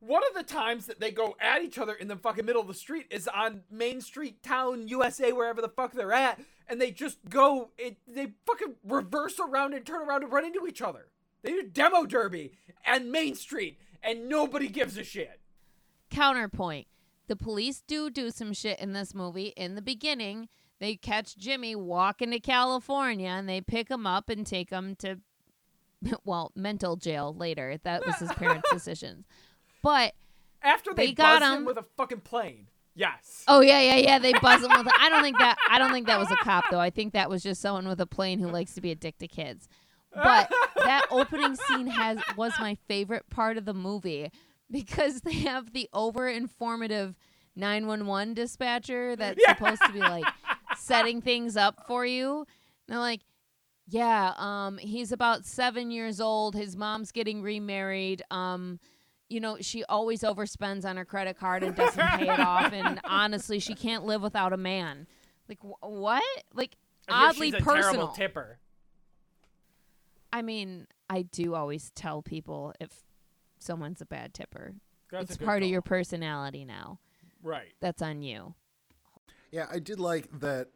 [0.00, 2.68] one of the times that they go at each other in the fucking middle of
[2.68, 6.90] the street is on Main Street, Town, USA, wherever the fuck they're at, and they
[6.90, 11.06] just go, it, they fucking reverse around and turn around and run into each other.
[11.42, 12.52] They do demo derby
[12.84, 15.40] and Main Street, and nobody gives a shit.
[16.10, 16.86] Counterpoint.
[17.26, 19.52] The police do do some shit in this movie.
[19.56, 20.48] In the beginning,
[20.80, 25.18] they catch Jimmy walking to California and they pick him up and take him to,
[26.24, 27.76] well, mental jail later.
[27.82, 29.26] That was his parents' decisions.
[29.82, 30.14] But
[30.62, 31.64] After they, They got him him.
[31.64, 32.66] with a fucking plane.
[32.94, 33.44] Yes.
[33.46, 34.18] Oh yeah, yeah, yeah.
[34.18, 34.88] They buzz him with.
[34.98, 35.56] I don't think that.
[35.70, 36.80] I don't think that was a cop though.
[36.80, 39.18] I think that was just someone with a plane who likes to be a dick
[39.18, 39.68] to kids.
[40.12, 44.32] But that opening scene has was my favorite part of the movie
[44.68, 47.14] because they have the over informative
[47.54, 49.54] 911 dispatcher that's Yeah.
[49.54, 50.24] supposed to be like
[50.76, 52.38] setting things up for you.
[52.40, 52.46] And
[52.88, 53.20] they're like,
[53.86, 56.54] yeah, um, he's about seven years old.
[56.56, 58.22] His mom's getting remarried.
[58.30, 58.80] Um,
[59.28, 62.72] you know, she always overspends on her credit card and doesn't pay it off.
[62.72, 65.06] And honestly, she can't live without a man.
[65.48, 66.22] Like wh- what?
[66.54, 66.76] Like
[67.08, 67.82] oddly she's a personal.
[67.82, 68.58] terrible tipper.
[70.32, 72.90] I mean, I do always tell people if
[73.58, 74.74] someone's a bad tipper.
[75.10, 76.98] That's it's good part of your personality now.
[77.42, 77.72] Right.
[77.80, 78.54] That's on you.
[79.50, 80.68] Yeah, I did like that.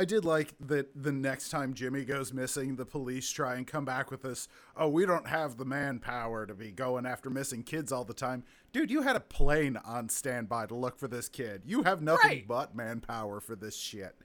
[0.00, 3.84] I did like that the next time Jimmy goes missing, the police try and come
[3.84, 4.48] back with this.
[4.74, 8.44] Oh, we don't have the manpower to be going after missing kids all the time.
[8.72, 11.64] Dude, you had a plane on standby to look for this kid.
[11.66, 12.48] You have nothing Right.
[12.48, 14.16] but manpower for this shit.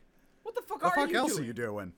[0.43, 0.91] What the fuck are you doing?
[0.91, 1.43] What The are fuck you else doing?
[1.43, 1.93] are you doing?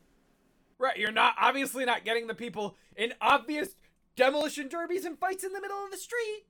[0.80, 3.76] Right, you're not obviously not getting the people in obvious
[4.16, 6.46] demolition derbies and fights in the middle of the street.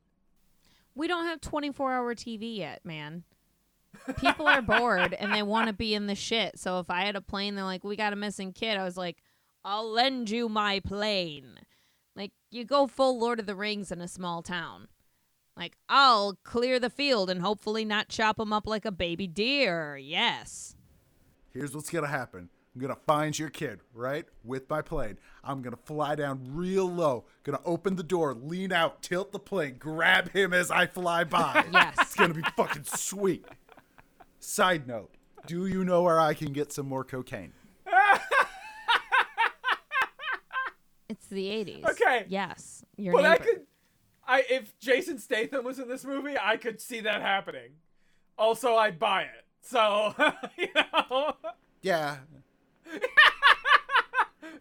[0.95, 3.25] We don't have 24 hour TV yet, man.
[4.15, 6.57] People are bored and they want to be in the shit.
[6.57, 8.77] So if I had a plane, they're like, we got a missing kid.
[8.77, 9.17] I was like,
[9.65, 11.59] I'll lend you my plane.
[12.15, 14.87] Like, you go full Lord of the Rings in a small town.
[15.55, 19.97] Like, I'll clear the field and hopefully not chop him up like a baby deer.
[19.97, 20.75] Yes.
[21.51, 22.49] Here's what's gonna happen.
[22.75, 24.25] I'm gonna find your kid, right?
[24.43, 25.17] With my plane.
[25.43, 27.25] I'm gonna fly down real low.
[27.43, 31.65] Gonna open the door, lean out, tilt the plane, grab him as I fly by.
[31.73, 31.95] Yes.
[31.99, 33.45] It's gonna be fucking sweet.
[34.49, 35.11] Side note,
[35.45, 37.51] do you know where I can get some more cocaine?
[41.09, 41.89] It's the 80s.
[41.89, 42.25] Okay.
[42.29, 42.85] Yes.
[42.95, 43.65] Your But I could
[44.25, 47.71] I if Jason Statham was in this movie, I could see that happening.
[48.37, 49.45] Also, I'd buy it.
[49.61, 50.15] So,
[50.57, 51.33] you know.
[51.81, 52.17] Yeah.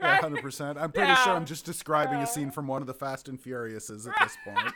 [0.00, 0.78] Yeah, hundred percent.
[0.78, 4.06] I'm pretty sure I'm just describing a scene from one of the Fast and Furiouses
[4.08, 4.74] at this point.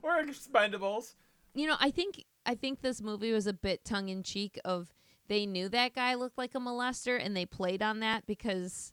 [0.00, 1.14] Or Expendables.
[1.54, 4.92] you know, I think I think this movie was a bit tongue in cheek of
[5.28, 8.92] they knew that guy looked like a molester and they played on that because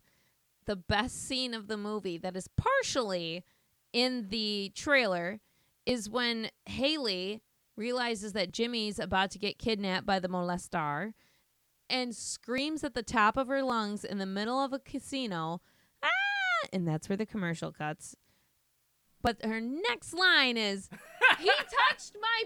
[0.66, 3.44] the best scene of the movie that is partially
[3.92, 5.40] in the trailer
[5.86, 7.42] is when Haley
[7.76, 11.14] realizes that Jimmy's about to get kidnapped by the molestar
[11.90, 15.62] and screams at the top of her lungs in the middle of a casino.
[16.04, 16.68] Ah!
[16.72, 18.16] And that's where the commercial cuts.
[19.22, 20.90] But her next line is,
[21.40, 21.50] "He
[21.90, 22.44] touched my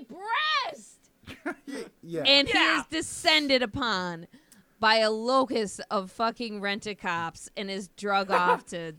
[0.70, 2.24] breast," Yeah.
[2.24, 4.28] and he is descended upon
[4.80, 8.94] by a locust of fucking rent cops and is drug off to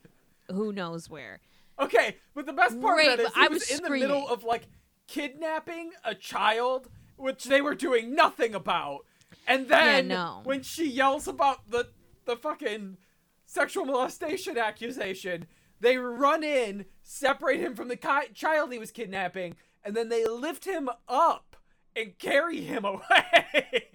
[0.50, 1.40] who knows where.
[1.78, 3.90] Okay, but the best part Great, of that is he I was, was in the
[3.90, 4.68] middle of like
[5.06, 9.04] kidnapping a child, which they were doing nothing about.
[9.46, 10.40] And then no.
[10.44, 11.88] when she yells about the
[12.24, 12.96] the fucking
[13.44, 15.46] sexual molestation accusation,
[15.80, 20.26] they run in, separate him from the ki- child he was kidnapping, and then they
[20.26, 21.56] lift him up
[21.94, 23.88] and carry him away.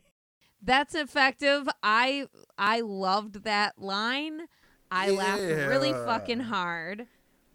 [0.61, 1.67] That's effective.
[1.81, 4.47] I I loved that line.
[4.91, 7.07] I laughed really fucking hard.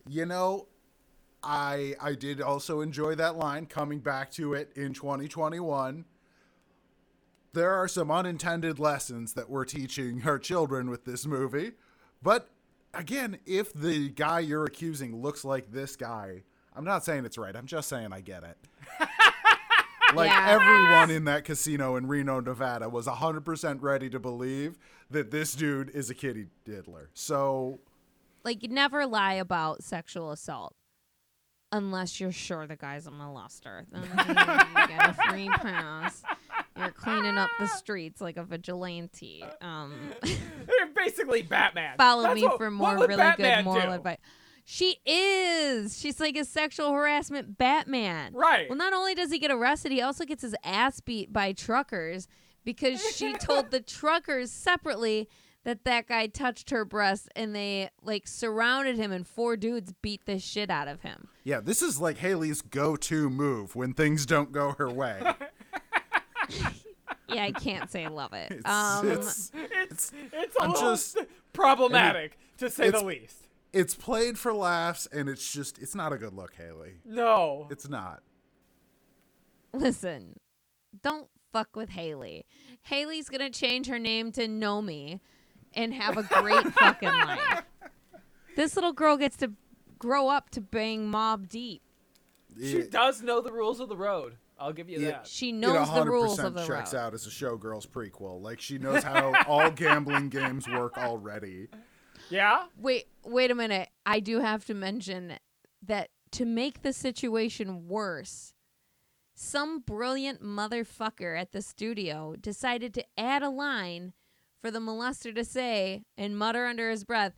[0.09, 0.69] You know,
[1.43, 6.05] I I did also enjoy that line coming back to it in 2021.
[7.53, 11.73] There are some unintended lessons that we're teaching our children with this movie.
[12.23, 12.51] But
[12.93, 16.43] again, if the guy you're accusing looks like this guy,
[16.75, 17.55] I'm not saying it's right.
[17.55, 18.57] I'm just saying I get it.
[20.15, 20.47] like Yeah.
[20.49, 24.79] everyone in that casino in Reno, Nevada was 100% ready to believe
[25.11, 27.11] that this dude is a kitty diddler.
[27.15, 27.79] So
[28.45, 30.75] Like you never lie about sexual assault.
[31.73, 33.85] Unless you're sure the guy's a molester.
[33.91, 36.23] Then you get a free pass.
[36.77, 39.45] You're cleaning up the streets like a vigilante.
[39.61, 41.97] Um They're basically Batman.
[41.97, 43.93] follow That's me what- for more really Batman good moral do?
[43.93, 44.19] advice.
[44.65, 45.99] She is.
[45.99, 48.33] She's like a sexual harassment Batman.
[48.35, 48.69] Right.
[48.69, 52.27] Well, not only does he get arrested, he also gets his ass beat by truckers
[52.65, 55.29] because she told the truckers separately
[55.65, 60.25] that that guy touched her breast and they like surrounded him and four dudes beat
[60.27, 61.29] the shit out of him.
[61.43, 65.21] Yeah, this is like Haley's go-to move when things don't go her way.
[67.27, 68.53] Yeah, I can't say I love it.
[68.53, 71.17] It's, um it's, It's it's a I'm little just-
[71.55, 73.44] problematic to say the least.
[73.75, 76.95] It's played for laughs, and it's just it's not a good look, Haley.
[77.05, 77.69] No.
[77.71, 78.23] It's not.
[79.73, 80.39] listen,
[81.03, 82.45] don't fuck with Haley.
[82.83, 85.21] Haley's gonna change her name to Nomi
[85.75, 87.65] and have a great fucking life.
[88.57, 89.53] This little girl gets to
[89.99, 91.83] grow up to bang Mob Deep.
[92.61, 94.37] She does know the rules of the road.
[94.57, 95.09] I'll give you Yeah.
[95.11, 95.27] that.
[95.27, 97.01] She It knows the rules of the checks road.
[97.01, 98.41] out as a Showgirls prequel.
[98.41, 101.67] Like she knows how all gambling games work already.
[102.31, 102.65] Yeah.
[102.79, 103.89] Wait, wait a minute.
[104.07, 105.35] I do have to mention
[105.83, 108.55] that to make the situation worse,
[109.35, 114.13] some brilliant motherfucker at the studio decided to add a line
[114.61, 117.35] for the molester to say and mutter under his breath,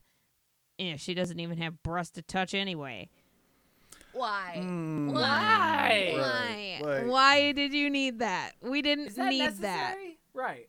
[0.79, 3.09] "Yeah, she doesn't even have breasts to touch anyway."
[4.13, 4.55] Why?
[4.59, 5.21] Mm, Why?
[6.15, 6.79] Why?
[6.81, 8.53] Right, like- Why did you need that?
[8.63, 10.19] We didn't Is that need necessary?
[10.33, 10.39] that.
[10.39, 10.69] Right.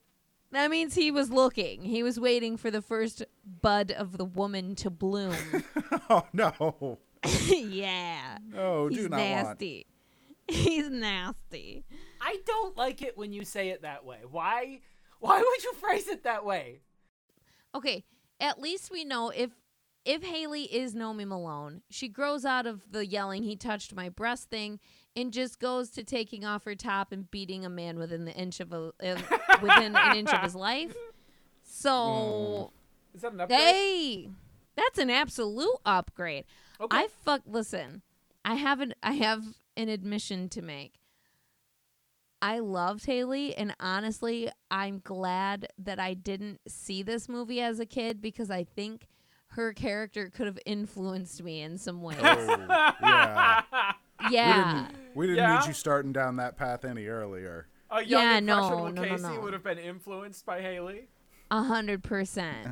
[0.52, 1.84] That means he was looking.
[1.84, 3.24] He was waiting for the first
[3.62, 5.36] bud of the woman to bloom.
[6.10, 7.00] Oh no.
[7.50, 8.38] yeah.
[8.50, 9.30] No, He's do not want.
[9.30, 9.88] nasty.
[10.48, 11.84] He's nasty.
[12.22, 14.20] I don't like it when you say it that way.
[14.30, 14.80] Why?
[15.20, 16.80] Why would you phrase it that way?
[17.76, 18.06] Okay,
[18.40, 19.52] at least we know if
[20.06, 24.50] if Haley is Nomi Malone, she grows out of the yelling he touched my breast
[24.50, 24.80] thing
[25.18, 28.60] and just goes to taking off her top and beating a man within the inch
[28.62, 29.18] of a uh,
[29.62, 30.96] within an inch of his life.
[31.64, 32.72] So,
[33.14, 33.60] Is that an upgrade?
[33.60, 34.30] hey,
[34.76, 36.46] that's an absolute upgrade.
[36.80, 36.98] okay.
[36.98, 38.02] I fuck listen.
[38.46, 39.44] I have an I have
[39.76, 40.94] an admission to make.
[42.42, 47.86] I loved Haley and honestly, I'm glad that I didn't see this movie as a
[47.86, 49.08] kid because I think
[49.52, 52.16] her character could have influenced me in some way.
[52.22, 53.62] Oh, yeah.
[54.32, 54.88] yeah.
[55.16, 55.60] We didn't Yeah?
[55.60, 57.68] need you starting down that path any earlier.
[57.90, 59.40] a young Yeah, impressionable no, no, no, Casey no.
[59.42, 61.08] would have been influenced by Haley.
[61.52, 62.68] A hundred percent.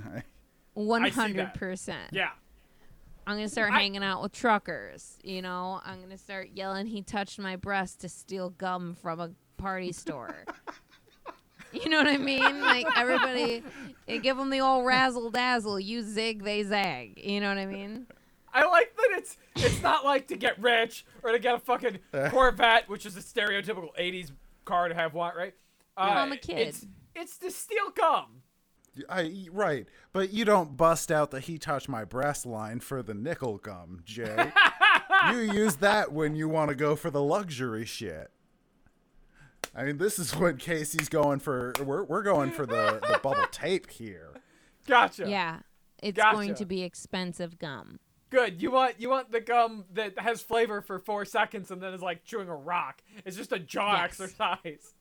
[0.73, 1.21] One I see that.
[1.21, 2.09] hundred percent.
[2.11, 2.29] Yeah.
[3.27, 5.17] I'm gonna start I- hanging out with truckers.
[5.23, 6.85] You know, I'm gonna start yelling.
[6.85, 10.43] He touched my breast to steal gum from a party store.
[11.71, 12.61] you know what I mean?
[12.61, 13.63] Like everybody,
[14.07, 15.79] you give them the old razzle dazzle.
[15.79, 17.17] You zig, they zag.
[17.23, 18.05] You know what I mean?
[18.55, 21.99] I like that it's it's not like to get rich or to get a fucking
[22.29, 24.31] Corvette, which is a stereotypical '80s
[24.63, 25.53] car to have want, right?
[25.97, 26.69] Uh, I'm a kid.
[26.69, 28.43] It's it's to steal gum.
[29.09, 33.13] I right, but you don't bust out the "he touched my breast" line for the
[33.13, 34.51] nickel gum, Jay.
[35.31, 38.31] you use that when you want to go for the luxury shit.
[39.75, 41.73] I mean, this is when Casey's going for.
[41.83, 44.29] We're we're going for the the bubble tape here.
[44.87, 45.29] Gotcha.
[45.29, 45.59] Yeah,
[46.01, 46.35] it's Gotcha.
[46.37, 47.99] going to be expensive gum.
[48.29, 48.61] Good.
[48.61, 52.01] You want you want the gum that has flavor for four seconds and then is
[52.01, 53.01] like chewing a rock.
[53.23, 54.03] It's just a jaw Yes.
[54.19, 54.93] exercise.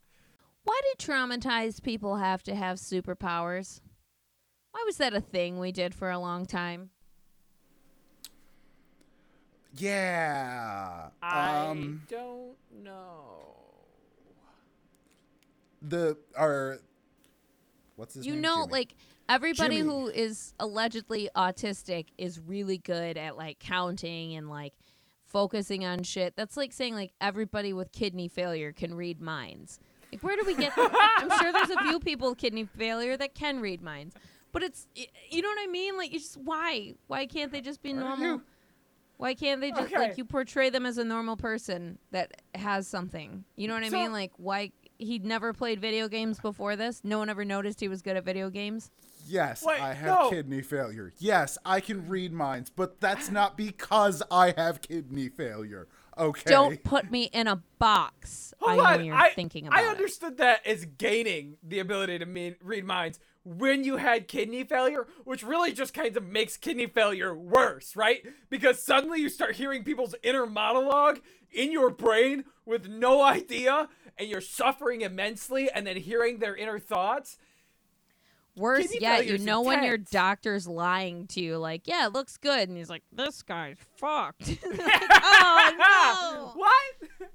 [0.64, 3.80] Why do traumatized people have to have superpowers?
[4.72, 6.90] Why was that a thing we did for a long time?
[9.76, 11.08] Yeah.
[11.22, 12.02] I Um.
[12.08, 13.56] don't know.
[15.82, 16.78] The our.
[17.96, 18.42] What's his you name?
[18.42, 18.72] know Jimmy.
[18.72, 18.94] like
[19.28, 19.88] everybody Jimmy.
[19.90, 24.74] who is allegedly autistic is really good at like counting and like
[25.24, 26.34] focusing on shit.
[26.36, 29.78] That's like saying like everybody with kidney failure can read minds.
[30.12, 31.18] Like where do we get that?
[31.18, 34.14] i'm sure there's a few people with kidney failure that can read minds
[34.52, 35.96] but it's you know what i mean?
[35.96, 36.94] Like it's just why?
[37.08, 38.40] Why can't they just be normal?
[39.16, 39.98] why can't they just Okay.
[39.98, 43.44] like you portray them as a normal person that has something?
[43.56, 44.12] You know what i So- mean?
[44.12, 47.00] Like why he'd never played video games before this?
[47.02, 48.92] No one ever noticed he was good at video games
[49.26, 50.30] Yes, Wait, I have no.
[50.30, 51.12] kidney failure.
[51.18, 55.88] Yes, I can read minds, but that's not because I have kidney failure.
[56.16, 56.50] Okay.
[56.50, 58.54] Don't put me in a box.
[58.60, 59.04] Hold I know on.
[59.04, 59.88] you're I, thinking about I it.
[59.88, 65.06] understood that as gaining the ability to mean, read minds when you had kidney failure,
[65.24, 68.24] which really just kind of makes kidney failure worse, right?
[68.48, 74.28] Because suddenly you start hearing people's inner monologue in your brain with no idea, and
[74.28, 77.36] you're suffering immensely, and then hearing their inner thoughts.
[78.56, 82.12] Worse kidney yet, you failure's know when your doctor's lying to you, like, yeah, it
[82.12, 84.42] looks good, and he's like, this guy's fucked.
[84.64, 86.52] Like, oh no!
[86.54, 87.30] what?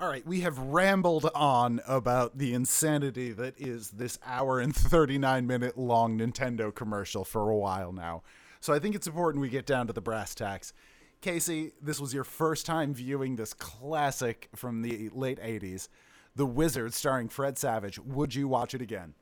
[0.00, 5.46] All right, we have rambled on about the insanity that is this hour and 39
[5.46, 8.22] minute long Nintendo commercial for a while now.
[8.60, 10.72] So I think it's important we get down to the brass tacks.
[11.20, 15.88] Casey, this was your first time viewing this classic from the late 80s,
[16.34, 17.98] The Wizard starring Fred Savage.
[17.98, 19.14] Would you watch it again?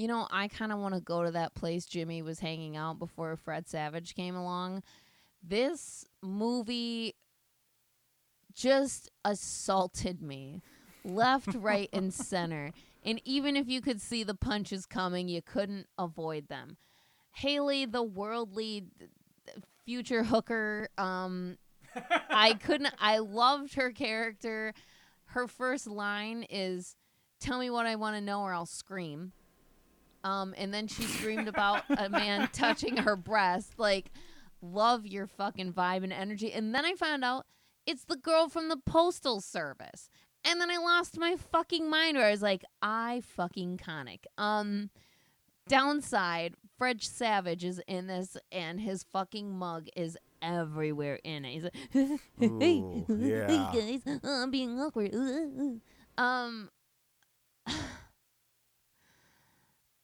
[0.00, 2.98] You know, I kind of want to go to that place Jimmy was hanging out
[2.98, 4.82] before Fred Savage came along.
[5.46, 7.16] This movie
[8.54, 10.62] just assaulted me
[11.04, 12.72] left, right, and center.
[13.04, 16.78] And even if you could see the punches coming, you couldn't avoid them.
[17.32, 18.86] Haley, the worldly
[19.84, 21.58] future hooker, um,
[22.30, 24.72] I couldn't, I loved her character.
[25.26, 26.96] Her first line is,
[27.38, 29.32] Tell me what I want to know or I'll scream.
[30.24, 33.74] Um, and then she screamed about a man touching her breast.
[33.78, 34.10] Like,
[34.62, 36.52] love your fucking vibe and energy.
[36.52, 37.46] And then I found out
[37.86, 40.08] it's the girl from the postal service.
[40.44, 44.26] And then I lost my fucking mind where I was like, I fucking conic.
[44.38, 44.90] Um
[45.68, 51.52] downside, Fred Savage is in this and his fucking mug is everywhere in it.
[51.52, 53.70] He's like, hey, Ooh, hey yeah.
[53.74, 55.14] guys, I'm being awkward.
[56.16, 56.70] Um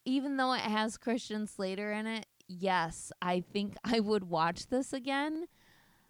[0.07, 4.93] even though it has Christian Slater in it, yes, I think I would watch this
[4.93, 5.45] again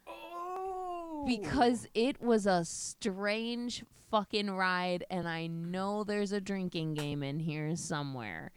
[0.07, 1.25] Oh.
[1.27, 7.39] because it was a strange fucking ride and I know there's a drinking game in
[7.39, 8.51] here somewhere.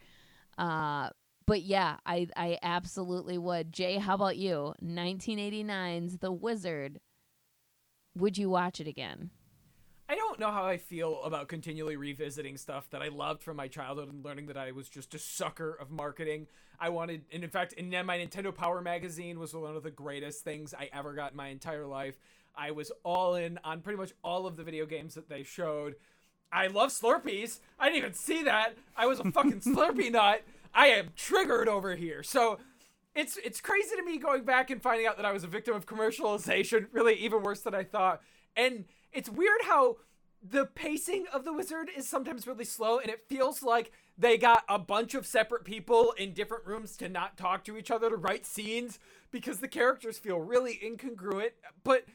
[0.57, 1.09] Uh
[1.47, 3.73] but yeah, I I absolutely would.
[3.73, 4.73] Jay, how about you?
[4.81, 7.01] 1989's The Wizard.
[8.15, 9.31] Would you watch it again?
[10.11, 13.69] I don't know how I feel about continually revisiting stuff that I loved from my
[13.69, 16.47] childhood and learning that I was just a sucker of marketing.
[16.81, 20.43] I wanted, and in fact, in my Nintendo Power magazine was one of the greatest
[20.43, 22.19] things I ever got in my entire life.
[22.53, 25.95] I was all in on pretty much all of the video games that they showed.
[26.51, 27.61] I love Slurpees.
[27.79, 28.75] I didn't even see that.
[28.97, 30.41] I was a fucking Slurpee nut.
[30.73, 32.21] I am triggered over here.
[32.21, 32.59] So
[33.15, 35.73] it's it's crazy to me going back and finding out that I was a victim
[35.73, 36.87] of commercialization.
[36.91, 38.21] Really, even worse than I thought.
[38.55, 39.97] And it's weird how
[40.43, 44.63] the pacing of the wizard is sometimes really slow, and it feels like they got
[44.67, 48.15] a bunch of separate people in different rooms to not talk to each other to
[48.15, 48.99] write scenes
[49.31, 51.51] because the characters feel really incongruent.
[51.83, 52.05] But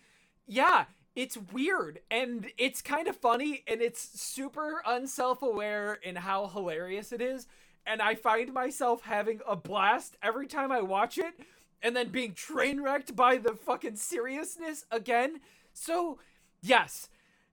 [0.46, 7.10] yeah, it's weird and it's kind of funny and it's super unself-aware in how hilarious
[7.10, 7.46] it is
[7.86, 11.34] and I find myself having a blast every time I watch it
[11.82, 15.40] and then being train wrecked by the fucking seriousness again.
[15.78, 16.18] So,
[16.62, 17.08] yes,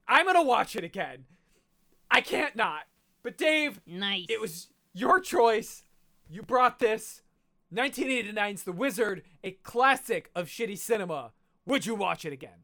[0.08, 1.26] I'm going to watch it again.
[2.10, 2.84] I can't not.
[3.22, 4.26] But Dave, Nice.
[4.30, 5.84] it was your choice.
[6.30, 7.22] You brought this.
[7.74, 11.32] 1989's The Wizard, a classic of shitty cinema.
[11.66, 12.64] Would you watch it again?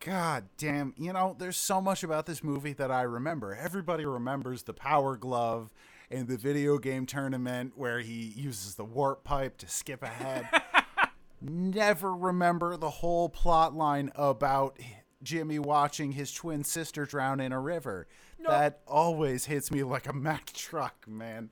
[0.00, 3.54] God damn, you know, there's so much about this movie that I remember.
[3.54, 5.72] Everybody remembers the power glove
[6.10, 10.48] and the video game tournament where he uses the warp pipe to skip ahead.
[11.48, 14.78] Never remember the whole plot line about
[15.22, 18.06] Jimmy watching his twin sister drown in a river.
[18.46, 21.50] That always hits me like a Mack truck, man.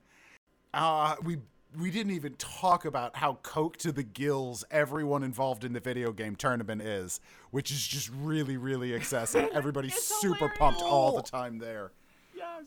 [0.73, 1.37] Uh, we
[1.77, 6.11] we didn't even talk about how coke to the gills everyone involved in the video
[6.13, 7.19] game tournament is,
[7.51, 9.49] which is just really, really excessive.
[9.53, 10.57] Everybody's super hilarious.
[10.57, 11.91] pumped all the time there.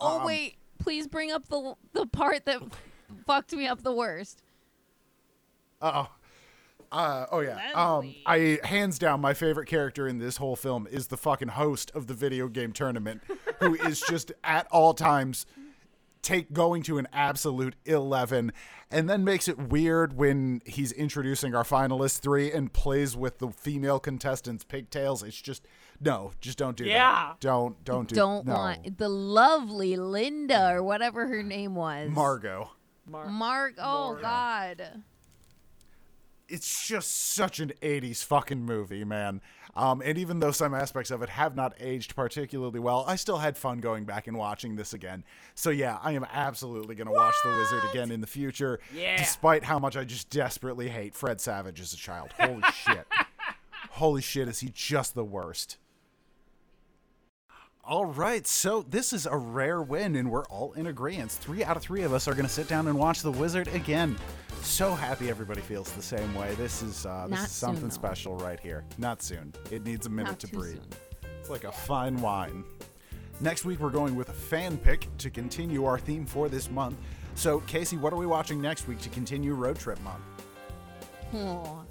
[0.01, 2.61] Oh Um, wait, please bring up the the part that
[3.27, 4.43] fucked me up the worst.
[5.81, 6.09] Uh oh.
[6.91, 7.73] Uh, oh yeah.
[7.75, 11.91] Um, I hands down my favorite character in this whole film is the fucking host
[11.95, 13.23] of the video game tournament,
[13.61, 15.45] who is just at all times
[16.23, 18.53] take going to an absolute eleven,
[18.91, 23.51] and then makes it weird when he's introducing our finalist three and plays with the
[23.51, 25.23] female contestants' pigtails.
[25.23, 25.67] It's just
[26.01, 27.29] no, just don't do Yeah.
[27.33, 27.41] that.
[27.41, 28.15] Don't don't do.
[28.15, 28.55] Don't no.
[28.55, 32.11] want the lovely Linda or whatever her name was.
[32.11, 32.71] Margot.
[33.07, 33.75] Mar- Mark.
[33.79, 35.03] Oh Mar- God.
[36.49, 39.41] It's just such an 80s fucking movie, man.
[39.77, 43.39] Um, and even though some aspects of it have not aged particularly well, I still
[43.39, 45.25] had fun going back and watching this again.
[45.55, 49.17] So yeah, I am absolutely going to watch The Wizard again in the future, Yeah.
[49.19, 52.31] despite how much I just desperately hate Fred Savage as a child.
[52.41, 53.07] Holy shit.
[53.91, 55.77] Holy shit, is he just the worst.
[57.85, 61.31] All right, so this is a rare win, and we're all in agreement.
[61.31, 63.69] Three out of three of us are going to sit down and watch The Wizard
[63.69, 64.17] again.
[64.69, 66.55] So happy everybody feels the same way.
[66.55, 68.85] This is uh, this Not is something soon, special right here.
[68.97, 69.53] Not soon.
[69.73, 70.75] It needs a minute Not to too breathe.
[70.77, 71.31] soon.
[71.41, 72.65] It's like a fine wine.
[73.41, 76.97] Next week, we're going with a fan pick to continue our theme for this month.
[77.35, 80.23] So, Casey, what are we watching next week to continue Road Trip Month?
[81.35, 81.85] Oh,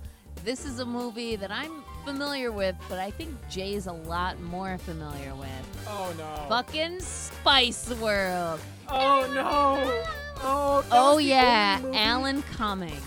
[0.45, 4.77] this is a movie that I'm familiar with, but I think Jay's a lot more
[4.77, 5.85] familiar with.
[5.87, 6.45] oh no.
[6.47, 8.59] Fucking Spice World.
[8.87, 10.03] Oh no.
[10.41, 10.85] Oh.
[10.91, 13.01] Oh yeah, Alan Cumming.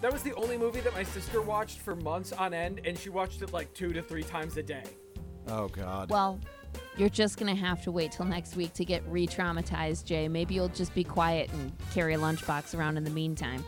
[0.00, 3.08] That was the only movie that my sister watched for months on end, and she
[3.08, 4.84] watched it like two to three times a day.
[5.48, 6.10] Oh, God.
[6.10, 6.38] Well,
[6.96, 10.28] you're just gonna have to wait till next week to get re-traumatized, Jay.
[10.28, 13.64] Maybe you'll just be quiet and carry a lunchbox around in the meantime.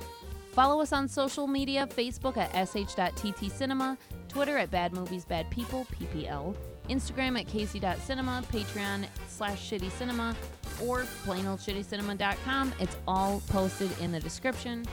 [0.53, 3.97] Follow us on social media: Facebook at sh.ttcinema,
[4.28, 5.87] Twitter at Bad Movies Bad People,
[6.89, 10.37] Instagram at casey.cinema, Patreon slash Shitty Cinema,
[10.83, 12.72] or plainoldshittycinema.com.
[12.81, 14.85] It's all posted in the description.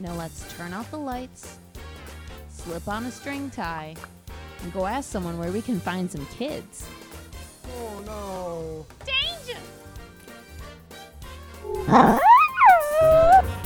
[0.00, 1.58] Now let's turn off the lights,
[2.48, 3.94] slip on a string tie,
[4.62, 6.86] and go ask someone where we can find some kids.
[7.76, 8.86] Oh no.
[9.06, 9.60] Danger!